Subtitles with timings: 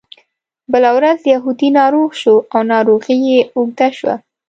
[0.71, 4.15] بله ورځ یهودي ناروغ شو او ناروغي یې اوږده شوه.